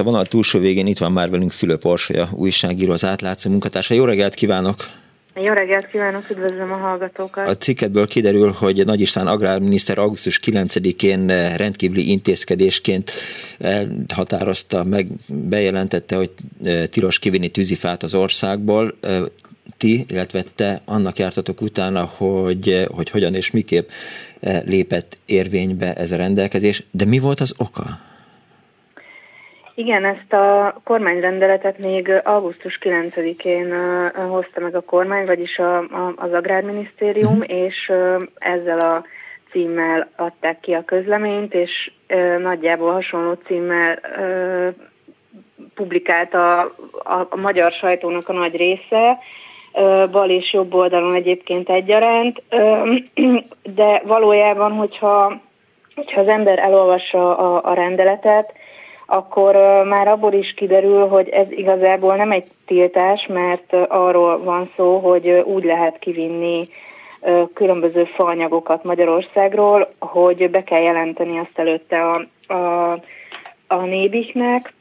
[0.00, 3.94] A vonal túlsó végén itt van már velünk Fülöp Orsolya, újságíró, az átlátszó munkatársa.
[3.94, 4.74] Jó reggelt kívánok!
[5.34, 7.48] Jó reggelt kívánok, üdvözlöm a hallgatókat!
[7.48, 11.26] A cikketből kiderül, hogy Nagy István agrárminiszter augusztus 9-én
[11.56, 13.10] rendkívüli intézkedésként
[13.58, 13.82] eh,
[14.14, 16.30] határozta meg, bejelentette, hogy
[16.64, 18.94] eh, tilos kivinni tűzifát az országból.
[19.00, 19.20] Eh,
[19.76, 23.88] ti, illetve te annak jártatok utána, hogy, hogy hogyan és miképp
[24.64, 28.08] lépett érvénybe ez a rendelkezés, de mi volt az oka?
[29.80, 33.74] Igen, ezt a kormányrendeletet még augusztus 9-én
[34.28, 37.58] hozta meg a kormány, vagyis a, a, az Agrárminisztérium, uh-huh.
[37.58, 37.92] és
[38.34, 39.04] ezzel a
[39.50, 41.90] címmel adták ki a közleményt, és
[42.38, 44.00] nagyjából hasonló címmel
[45.74, 49.18] publikálta a, a, a magyar sajtónak a nagy része,
[50.10, 52.42] bal és jobb oldalon egyébként egyaránt,
[53.74, 55.40] de valójában, hogyha,
[55.94, 58.58] hogyha az ember elolvassa a, a rendeletet,
[59.12, 64.98] akkor már abból is kiderül, hogy ez igazából nem egy tiltás, mert arról van szó,
[64.98, 66.68] hogy úgy lehet kivinni
[67.54, 72.92] különböző faanyagokat Magyarországról, hogy be kell jelenteni azt előtte a, a,
[73.66, 74.72] a nébiknek,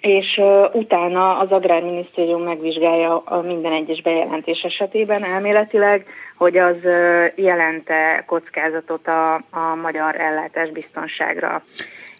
[0.00, 0.40] és
[0.72, 6.06] utána az Agrárminisztérium megvizsgálja a minden egyes bejelentés esetében elméletileg,
[6.36, 6.76] hogy az
[7.34, 11.62] jelente kockázatot a, a magyar ellátás biztonságra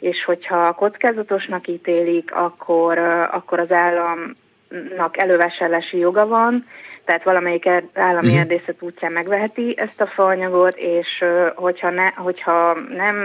[0.01, 2.99] és hogyha kockázatosnak ítélik, akkor,
[3.31, 6.67] akkor az államnak elővásárlási joga van,
[7.05, 8.41] tehát valamelyik er, állami uh-huh.
[8.41, 11.25] erdészet útján megveheti ezt a faanyagot, és
[11.55, 13.17] hogyha, ne, hogyha nem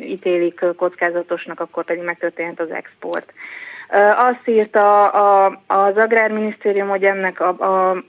[0.00, 3.32] ítélik kockázatosnak, akkor pedig megtörténhet az export.
[4.16, 8.02] Azt írta a, az Agrárminisztérium, hogy ennek a, a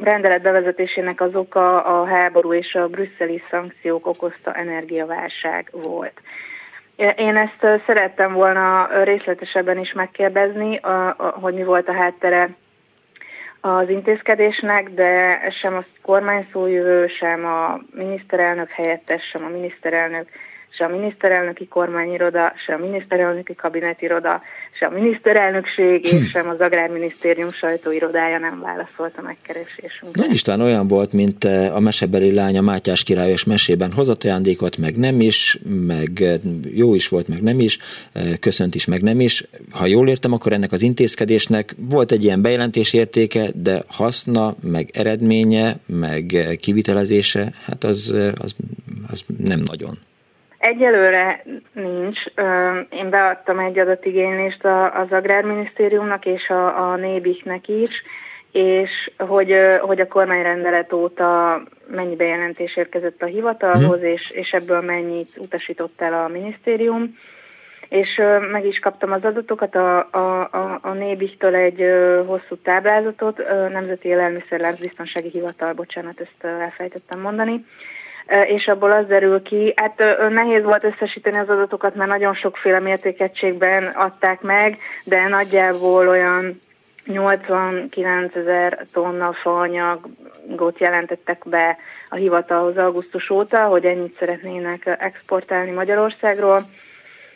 [0.00, 6.20] rendelet bevezetésének az oka a háború és a brüsszeli szankciók okozta energiaválság volt.
[7.16, 10.80] Én ezt szerettem volna részletesebben is megkérdezni,
[11.16, 12.48] hogy mi volt a háttere
[13.60, 20.28] az intézkedésnek, de sem a kormányszójövő, sem a miniszterelnök helyettes, sem a miniszterelnök
[20.76, 24.42] se a miniszterelnöki kormányiroda, se a miniszterelnöki kabinetiroda,
[24.78, 26.24] se a miniszterelnökség, és hm.
[26.24, 30.24] sem az Agrárminisztérium sajtóirodája nem válaszolt a megkeresésünkre.
[30.24, 33.92] Nagy István olyan volt, mint eh, a mesebeli lánya Mátyás királyos mesében.
[33.92, 36.34] Hozott ajándékot, meg nem is, meg eh,
[36.74, 37.78] jó is volt, meg nem is,
[38.12, 39.44] eh, köszönt is, meg nem is.
[39.70, 44.90] Ha jól értem, akkor ennek az intézkedésnek volt egy ilyen bejelentés értéke, de haszna, meg
[44.92, 48.54] eredménye, meg kivitelezése, hát az, az,
[49.10, 49.98] az nem nagyon.
[50.60, 52.18] Egyelőre nincs.
[52.90, 57.90] Én beadtam egy adatigénylést az Agrárminisztériumnak és a, a Nébiknek is,
[58.52, 64.12] és hogy, hogy a kormányrendelet óta mennyi bejelentés érkezett a hivatalhoz, hmm.
[64.12, 67.18] és, és ebből mennyit utasított el a minisztérium.
[67.88, 68.20] És
[68.52, 71.84] meg is kaptam az adatokat a, a, a, a Nébiktől egy
[72.26, 73.38] hosszú táblázatot,
[73.72, 77.64] Nemzeti Élelmiszerlánc Biztonsági Hivatal, bocsánat, ezt elfejtettem mondani,
[78.46, 79.98] és abból az derül ki, hát
[80.28, 86.60] nehéz volt összesíteni az adatokat, mert nagyon sokféle mértékegységben adták meg, de nagyjából olyan
[87.04, 91.76] 89 ezer tonna faanyagot jelentettek be
[92.08, 96.60] a hivatalhoz augusztus óta, hogy ennyit szeretnének exportálni Magyarországról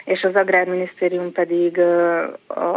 [0.05, 1.81] és az Agrárminisztérium pedig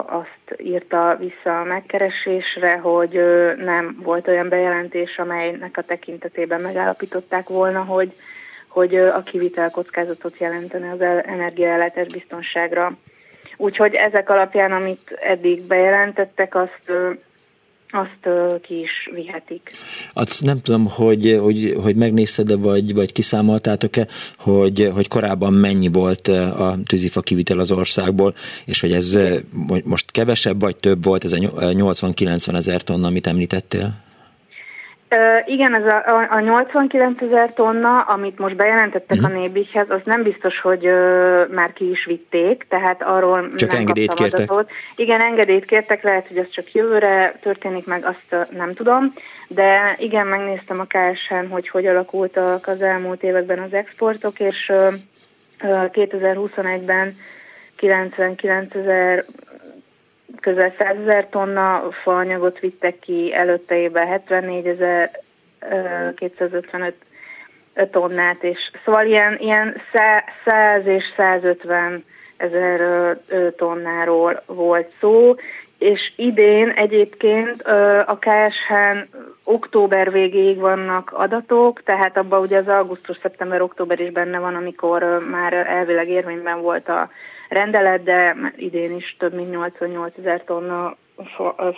[0.05, 3.21] azt írta vissza a megkeresésre, hogy
[3.57, 8.13] nem volt olyan bejelentés, amelynek a tekintetében megállapították volna, hogy,
[8.67, 12.97] hogy a kivitel kockázatot jelentene az energiaellátás biztonságra.
[13.57, 16.91] Úgyhogy ezek alapján, amit eddig bejelentettek, azt
[17.89, 18.27] azt
[18.61, 19.71] ki is vihetik.
[20.13, 26.27] Azt nem tudom, hogy, hogy, hogy megnézted-e, vagy, vagy kiszámoltátok-e, hogy, hogy korábban mennyi volt
[26.27, 28.33] a tűzifa kivitel az országból,
[28.65, 29.19] és hogy ez
[29.83, 34.05] most kevesebb vagy több volt, ez a 80-90 ezer tonna, amit említettél?
[35.45, 40.23] Igen, ez a, a, a 89 ezer tonna, amit most bejelentettek a Nébikhez, az nem
[40.23, 44.51] biztos, hogy uh, már ki is vitték, tehát arról csak nem engedélyt kértek.
[44.51, 44.71] Adatot.
[44.95, 49.13] Igen, engedélyt kértek, lehet, hogy ez csak jövőre történik meg, azt nem tudom,
[49.47, 54.93] de igen, megnéztem a KSN, hogy hogy alakultak az elmúlt években az exportok, és uh,
[55.61, 57.15] 2021-ben
[57.75, 59.25] 99 ezer
[60.41, 65.11] közel 100 ezer tonna faanyagot vittek ki, előtte évben 74 ezer
[66.15, 66.95] 255
[67.91, 69.81] tonnát, és szóval ilyen, ilyen
[70.45, 72.03] 100 és 150
[72.37, 73.17] ezer
[73.55, 75.35] tonnáról volt szó,
[75.77, 77.61] és idén egyébként
[78.05, 78.97] a KSH-n
[79.43, 85.03] október végéig vannak adatok, tehát abban ugye az augusztus, szeptember, október is benne van, amikor
[85.31, 87.09] már elvileg érvényben volt a
[87.49, 90.95] rendelet, de idén is több mint 88 ezer tonna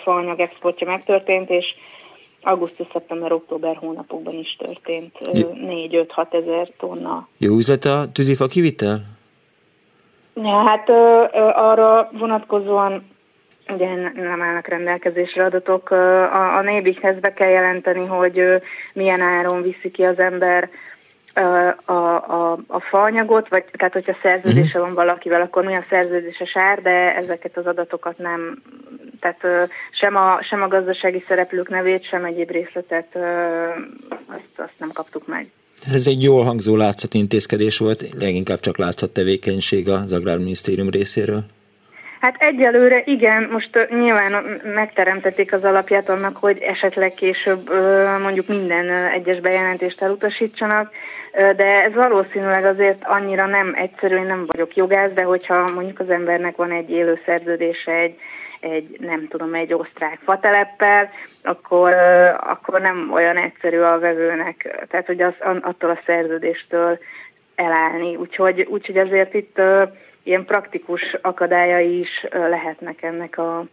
[0.03, 1.65] faanyag exportja megtörtént, és
[2.41, 7.27] augusztus, szeptember, október hónapokban is történt 4-5-6 ezer tonna.
[7.37, 9.01] Jó üzlet a tűzifa kivitel?
[10.33, 13.03] Ja, hát ö, ö, arra vonatkozóan
[13.73, 15.91] ugye nem állnak rendelkezésre adatok.
[15.91, 18.41] A, a nébikhez be kell jelenteni, hogy
[18.93, 20.69] milyen áron viszi ki az ember
[21.33, 24.81] a, a, a faanyagot, vagy tehát hogyha szerződése uh-huh.
[24.81, 28.61] van valakivel, akkor a szerződéses ár, de ezeket az adatokat nem,
[29.19, 33.15] tehát sem a, sem a gazdasági szereplők nevét, sem egyéb részletet
[34.27, 35.51] azt, azt nem kaptuk meg.
[35.93, 41.43] Ez egy jól hangzó látszatintézkedés volt, leginkább csak látszattevékenység az Agrárminisztérium részéről.
[42.19, 47.69] Hát egyelőre igen, most nyilván megteremtették az alapját annak, hogy esetleg később
[48.21, 50.91] mondjuk minden egyes bejelentést elutasítsanak,
[51.31, 56.09] de ez valószínűleg azért annyira nem egyszerű, én nem vagyok jogász, de hogyha mondjuk az
[56.09, 58.15] embernek van egy élő szerződése egy,
[58.59, 61.09] egy nem tudom, egy osztrák fateleppel,
[61.43, 61.93] akkor,
[62.39, 66.99] akkor nem olyan egyszerű a vevőnek, tehát hogy az, attól a szerződéstől
[67.55, 68.15] elállni.
[68.15, 69.61] Úgyhogy, úgyhogy azért itt
[70.29, 73.65] ilyen praktikus akadályai is lehetnek ennek a,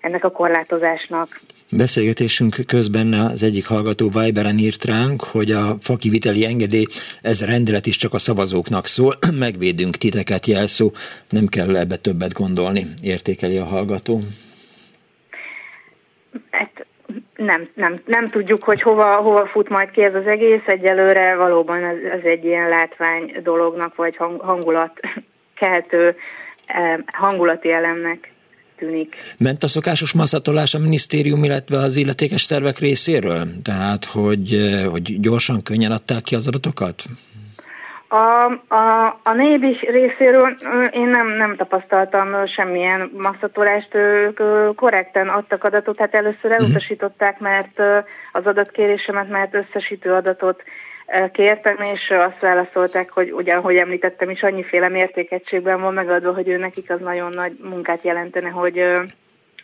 [0.00, 1.40] ennek a korlátozásnak.
[1.76, 6.86] Beszélgetésünk közben az egyik hallgató Viberen írt ránk, hogy a fakiviteli engedély,
[7.22, 9.14] ez a rendelet is csak a szavazóknak szól,
[9.46, 10.90] megvédünk titeket jelszó,
[11.30, 14.18] nem kell ebbe többet gondolni, értékeli a hallgató.
[16.50, 16.86] Hát
[17.36, 21.84] nem, nem, nem tudjuk, hogy hova, hova fut majd ki ez az egész, egyelőre valóban
[21.84, 25.00] ez, ez egy ilyen látvány dolognak, vagy hang, hangulat
[25.56, 26.16] keltő
[26.66, 28.32] eh, hangulati elemnek
[28.76, 29.16] tűnik.
[29.38, 33.42] Ment a szokásos masszatolás a minisztérium, illetve az illetékes szervek részéről?
[33.62, 37.04] Tehát, hogy, eh, hogy gyorsan, könnyen adták ki az adatokat?
[38.08, 38.44] A,
[38.74, 40.56] a, a nébi részéről
[40.90, 44.40] én nem, nem tapasztaltam semmilyen masszatolást, ők
[44.76, 46.52] korrekten adtak adatot, hát először mhm.
[46.52, 47.80] elutasították, mert
[48.32, 50.62] az adatkérésemet, mert összesítő adatot
[51.32, 56.56] kértem, és azt válaszolták, hogy ugyan, ahogy említettem is, annyiféle mértékegységben van megadva, hogy ő
[56.56, 58.82] nekik az nagyon nagy munkát jelentene, hogy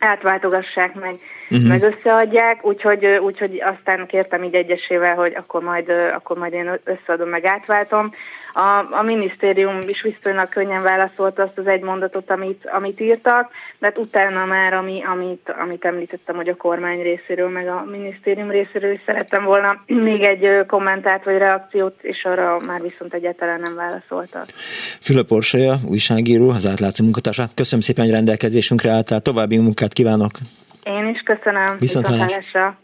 [0.03, 1.15] átváltogassák meg,
[1.49, 1.67] uh-huh.
[1.67, 7.29] meg összeadják, úgyhogy, úgyhogy aztán kértem így egyesével, hogy akkor majd, akkor majd én összeadom,
[7.29, 8.13] meg átváltom.
[8.53, 13.51] A, a minisztérium is viszonylag könnyen válaszolt azt az egy mondatot, amit, amit írtak,
[13.81, 18.91] hát utána már, ami, amit, amit említettem, hogy a kormány részéről, meg a minisztérium részéről
[18.91, 24.45] is szerettem volna még egy kommentát vagy reakciót, és arra már viszont egyáltalán nem válaszoltak.
[25.01, 27.51] Fülöp Orsolya, újságíró, az átlátszó munkatársát.
[27.55, 29.21] Köszönöm szépen, hogy rendelkezésünkre álltál.
[29.21, 30.31] További munkát kívánok!
[30.83, 31.77] Én is köszönöm.
[31.79, 32.75] Viszont, Viszont